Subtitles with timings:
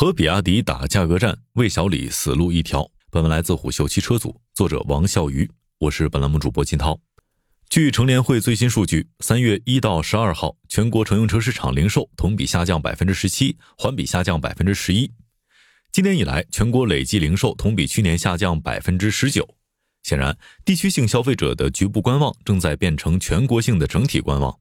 [0.00, 2.90] 和比亚迪打价格战，魏小李死路一条。
[3.10, 6.98] 本文来自虎嗅汽车组，作者王笑鱼，我是本栏目主播金涛。
[7.68, 15.12] 据乘联会最新数据，三月一到十二号，全国乘用车市场零售同比下降百分之十七，环比下降百分之十一。
[15.92, 19.46] 今年以来，全国累计零售同比去年下降百分之十九。
[20.02, 24.58] 显然，地区性消费者的局部观望正在变成全国性的整体观望。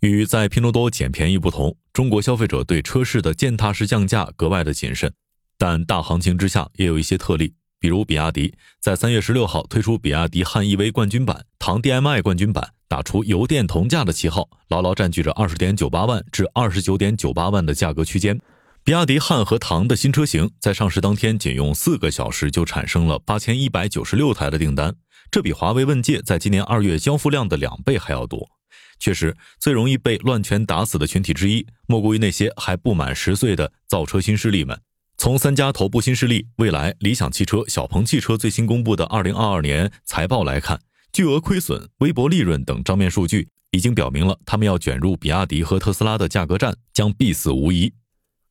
[0.00, 5.10] 与在拼多多捡便宜不同，中国消费者对车市的践踏式降价格外的谨慎。
[5.56, 18.38] 但大行情之下，也有一些特例，比如比亚迪在三月十六号推出比亚迪汉 EV 冠军版、唐 DM-i 冠军版，打出油电同价的旗号，牢牢占据着二十点九八万至二十九点九八万的价格区间。
[18.84, 24.94] 比亚迪汉和唐的新车型在上市当天，仅用四个小时就产生了八千一百九十六台的订单，
[25.30, 28.50] 这比华为问界在今年二月交付量的两倍还要多。
[28.98, 34.80] 确实，最容易被乱拳打死的群体之一，莫过于那些还不满十岁的造车新势力们。
[35.18, 40.80] 从三家头部新势力蔚来、理想汽车、小鹏汽车最新公布的二零二二年财报来看，
[41.12, 47.92] 巨额亏损、微薄利润等账面数据，已经表明了他们要卷入比亚迪和特斯拉的价格战将必死无疑。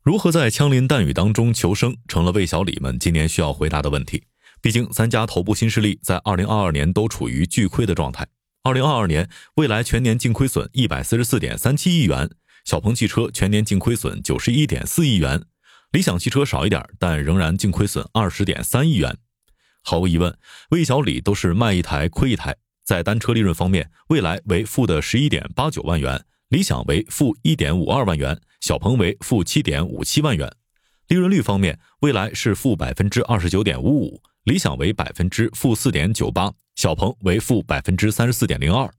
[0.02, 4.24] 如何在枪林弹雨当中求生，成了魏小李们今年需要回答的问题。
[4.62, 8.26] 毕竟，三家头部新势力在二零二二年都处于巨亏的状态。
[8.66, 12.28] 二零二二年，蔚来全年净亏损一百四十四点三七亿元，
[12.66, 15.40] 小鹏汽车全年净亏损九十一点四亿元，
[15.92, 19.16] 理想汽车少一点，但仍然净亏损二十点三亿元。
[19.84, 20.36] 毫无疑问，
[20.72, 22.56] 魏小李都是卖一台亏一台。
[22.84, 30.52] 在单车利润方面，蔚来为负的十一点八九万元，理想为负一点五二万元，小鹏为负七点五七万元。
[31.10, 36.52] 利润率方面，蔚来是负百分之二十九点五五，理想为百分之负四点九八。
[36.76, 38.94] 小鹏为负百分之三十四点零二。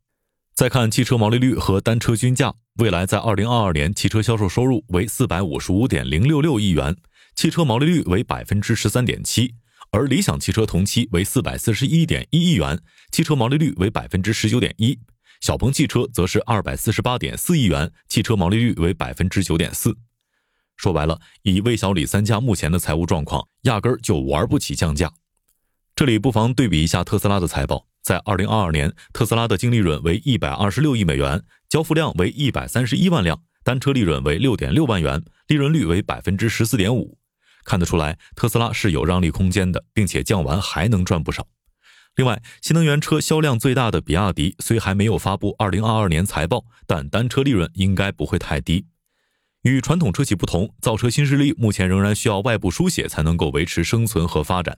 [0.55, 6.97] 再看汽车毛利率和单车均价，未来在二零二二年汽车销售收入为四百五十五点零六六亿元，
[7.35, 9.49] 汽车毛利率为百分之十三点七；
[9.91, 12.81] 而理想汽车同期为四百四十一点一亿元，
[13.13, 14.95] 汽车毛利率为百分之十九点一；
[15.43, 19.95] 小鹏汽车则是二百四十八点四亿元，汽车毛利率为百分之九点四。
[20.79, 25.13] 说白了，以魏小李三家目前的财务状况，压根儿就玩不起降价。
[25.97, 37.17] 这里不妨对比一下特斯拉的财报，在二零二二年，特斯拉的净利润为一百二十六亿美元，交付量为一百三十一万辆，单车利润为六点六万元，利润率为百分之十四点五。
[37.65, 41.47] 看得出来，特斯拉是有让利空间的，并且降完还能赚不少。
[42.17, 48.85] 另外，新能源车销量最大的比亚迪虽还没有发布二零二二年财报，但单车利润应该不会太低。
[49.63, 54.77] 与传统车企不同，造车新势力目前仍然需要外部输血才能够维持生存和发展。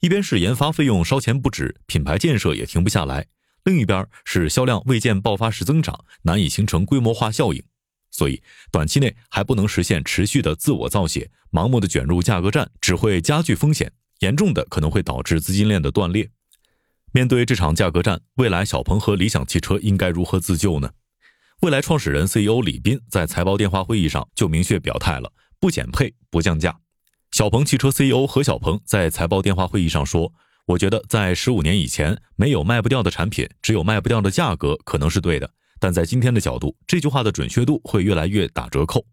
[0.00, 3.24] 一边是研发费用烧钱不止，品牌建设也停不下来；
[3.64, 7.62] 另一边是销量未见爆发式增长，难以形成规模化效应。
[8.10, 13.90] 所以，短期内还不能实现持续的自我造血，盲目的卷入价格战只会加剧风险，
[14.20, 16.30] 严重的可能会导致资金链的断裂。
[17.12, 20.90] 面对这场价格战，未来小鹏和理想汽车应该如何自救呢？
[21.62, 26.83] 未来创始人 CEO 李斌在财报电话会议上就明确表态了：不减配，不降价。
[27.34, 30.32] 小鹏汽车 CEO 何小鹏在财报电话会议上说
[30.66, 35.50] ：“我觉得在十五年以前，没有卖不掉的产品，只有卖不掉的价格，可能是对的。
[35.80, 39.04] 但在今天的角度，这句话的准确度会越来越打折扣。”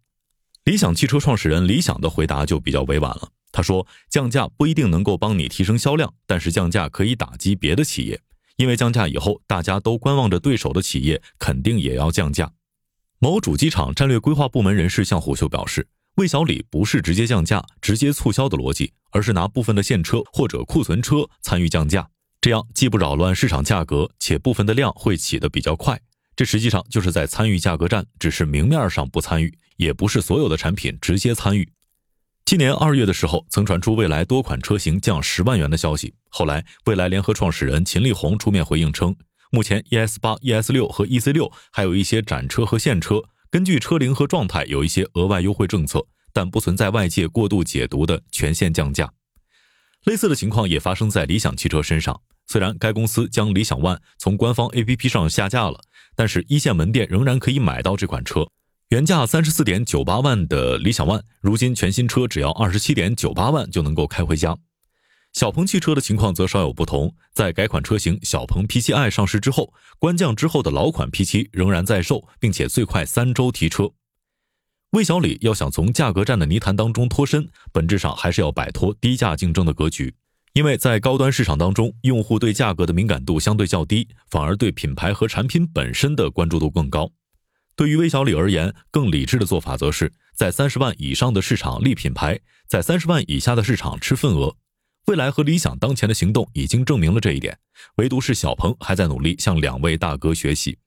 [0.65, 3.29] 理想汽车创始人李想的回答就比较委婉了。
[3.51, 8.21] 他说：“降价不一定能够帮你提升销量，但是降价可以打击别的企业，
[8.55, 12.51] 因为降价以后，大家都观望着对手的企业肯定也要降价。”
[13.17, 15.87] 某主机厂战略规划部门人士向虎嗅表示。
[16.15, 22.09] 魏小李不是直接降价、直接促销的逻辑，而是拿部分的现车或者库存车参与降价，
[22.41, 25.99] 这样既不扰乱市场价格，且部分的量会起得比较快。
[26.35, 31.71] 这实际上就是在参与价格战，只是明面上不参与，也不是所有的产品直接参与。
[32.45, 39.15] 今年二月的时候，曾传出未来多款车型降十万元的消息，后来未来联合创始人秦力宏出面回应称，
[39.49, 43.23] 目前 ES 八、ES 六和 EC 六还有一些展车和现车。
[43.51, 49.11] 根据车龄和状态有一些额外优惠政策，但不存在外界过度解读的全线降价。
[50.05, 52.21] 类似的情况也发生在理想汽车身上。
[52.47, 55.81] 虽然该公司将理想 ONE 从官方 APP 上下架了，
[56.15, 58.47] 但是一线门店仍然可以买到这款车。
[58.87, 64.57] 原价三十四点九八万的理想 ONE，如今全新车只要二十七点九八万就能够开回家。
[65.33, 73.91] 小鹏汽车的情况则稍有不同，在改款车型小鹏 P7i 上市之后，官降之后的老款 P7 仍然在售，并且最快三周提车。
[74.91, 80.13] 魏小李要想从价格战的泥潭当中脱身，本质上还是要摆脱低价竞争的格局，
[80.51, 87.09] 因为在高端市场当中，用户对价格的敏感度相对较低，反而对品牌和产品本身的关注度更高。
[87.77, 90.11] 对于魏小李而言，更理智的做法则是。
[90.35, 94.55] 在三十万以上的市场立品牌，在三十万以下的市场吃份额。
[95.11, 97.59] 未来和理想当前的行动已经证明了这一点，
[97.95, 100.77] 唯独是小鹏还在努力向两位大哥学习。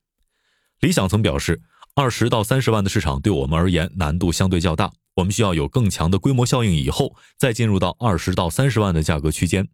[0.79, 1.61] 理想曾表示，
[1.93, 9.67] 二十到三十万的市场对我们而言难度相对较大，我们需要有更强的规模效应以后，再进入到二十到三十万的价格区间。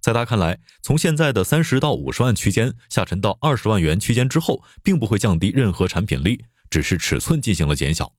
[0.00, 8.12] 在他看来，从现在的三十到五十万区间下沉到二十万元区间之后，并不会降低任何产品力，只是尺寸进行了减小。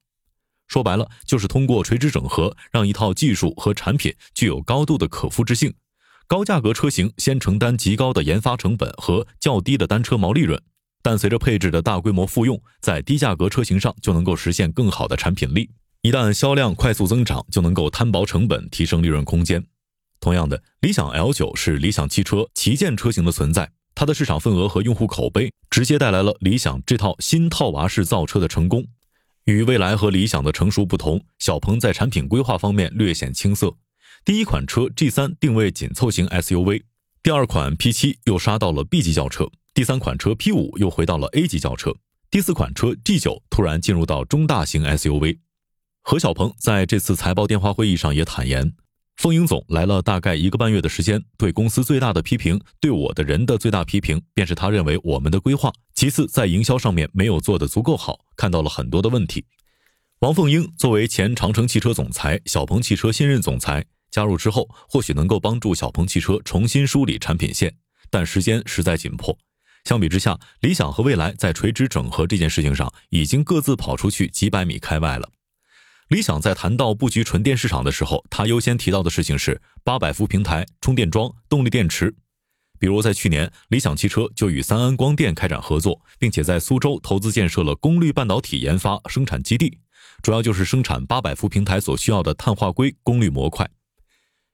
[0.67, 5.73] 说白了，就是通过垂直整合，让一套技术和产品具有高度的可复制性。
[6.27, 10.59] 高价格车型先承担极高的研发成本和较低的单车毛利润，
[11.03, 15.69] 但随着配置的大规模复用，在低价格车型上就能够实现更好的产品力。
[16.01, 19.63] 一旦销量快速增长，就能够摊薄成本，提升利润空间。
[20.19, 28.87] 同样的，理想 L 九是理想汽车旗舰车型的存在，它的市场份额和用户口碑直接带来了理想这套新套娃式造车的成功。
[29.45, 33.75] 与蔚来和理想的成熟不同，小鹏在产品规划方面略显青涩。
[34.23, 36.81] 第一款车 G 三定位紧凑型 SUV，
[37.21, 41.93] 第二款 P 七又杀到了 B 级轿车，第三款车 P 五又回到了 A 级轿车，
[42.31, 45.37] 第四款车 G 九突然进入到中大型 SUV。
[46.01, 48.73] 何小鹏在这次财报电话会议上也坦言。
[49.17, 59.45] 凤英总来了大概一个半月的时间，对公司最大的批评，对我的人的最大批评，便是他认为我们的规划，其次在营销上面没有做得足够好，看到了很多的问题。
[60.19, 67.73] 王凤英作为前长城汽车总裁、小鹏汽车新任总裁，加入之后，或许能够帮助小鹏汽车重新梳理产品线，
[68.09, 69.37] 但时间实在紧迫。
[69.85, 75.29] 相比之下，理想和蔚来在垂直整合这件事情上，已经各自跑出去几百米开外了。
[76.09, 82.15] 理想在谈到布局纯电市场的时候，他优先提到的事情是八百伏平台、充电桩、动力电池。
[82.77, 89.79] 比如在去年，理想汽车就与三安光电开展合作，并且在苏州投资建设了功率半导体研发生产基地，
[90.21, 93.67] 主要就是生产八百伏平台所需要的碳化硅功率模块。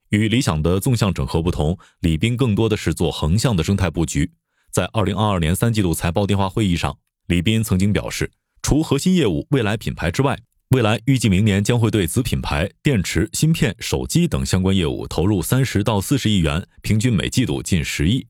[0.09, 4.31] 与理想的纵向整合不同，李斌更多的是做横向的生态布局。
[4.71, 8.31] 在二零二二年三季度财报电话会议上，李斌曾经表示，
[8.61, 10.39] 除核心业务未来品牌之外，
[10.71, 18.25] 未来预计明年将会对子品牌、电池、芯片、手机等相关业务投入三十到四十亿元，平均每季度近十亿。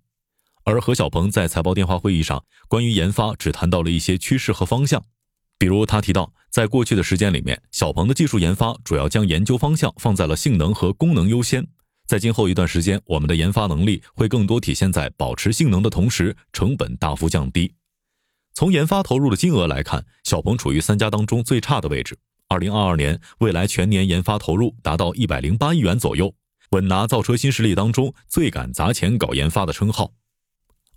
[0.63, 5.05] 而何小鹏在财报电话会议上，关于研发只谈到了一些趋势和方向，
[5.59, 11.67] 比如他提到，在过去的时间里面，小鹏的技术研发主要将研究方向放在了性能和功能优先，
[12.07, 17.71] 在今后一段时间，我们的研发能力会更多体现在保持性能的同时，成本大幅降低。
[18.55, 22.17] 从研发投入的金额来看，小鹏处于三家当中最差的位置。
[22.51, 26.35] 二零二二年，未来全年研发投入达到一百零八亿元左右，
[26.71, 30.11] 稳拿造车新势力当中最敢砸钱搞研发的称号。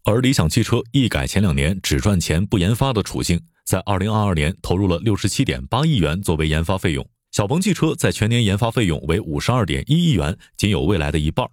[0.03, 7.09] 而理想汽车一改前两年只赚钱不研发的处境，在二零二二年投入了六十七点八亿元作为研发费用。
[7.31, 11.47] 小鹏汽车在全年研发费用为五十二点一亿元，仅有未来的一半。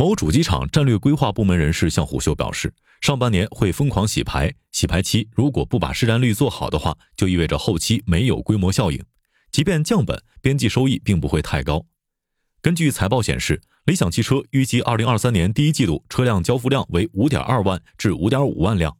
[0.00, 2.72] 某主机厂战略规划部门人士向虎嗅表示。
[3.00, 9.04] 上半年会疯狂洗牌，洗牌期如果不把市占率做好的话，就意味着后期没有规模效应。
[9.50, 11.84] 即便降本，边际收益并不会太高。
[12.62, 18.96] 根据财报显示，理想汽车预计二零二三年第一季度车辆交付量为五点二万至五点五万辆，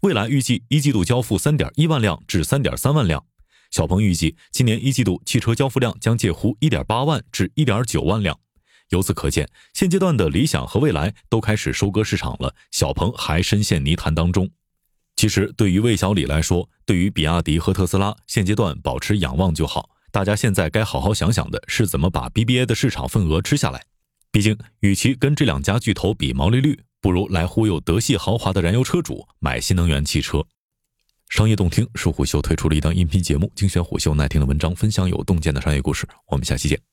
[0.00, 3.24] 未来预计一季度交付三点一万辆至三点三万辆，
[3.70, 8.36] 小鹏预计今年一季度汽车交付量将介乎一点八万至一点九万辆。
[8.90, 14.48] 由此可见，现阶段的理想和蔚来都开始收割市场了，小鹏还深陷泥潭当中。
[15.16, 19.90] 其实，对于魏小李来说，对于比亚迪和特斯拉，现阶段保持仰望就好。
[20.12, 23.84] 大家现在该好好想想的是怎么把 BBA 的市场份额吃下来。
[24.32, 30.44] 毕竟，与其跟这两家巨头比毛利率，不如来忽悠德系豪华的燃油车主买新能源汽车。
[31.28, 36.08] 商业洞听是虎嗅推出了一档音频节目，精选虎嗅耐听的文章，分享有洞见的商业故事。
[36.26, 36.89] 我们下期见。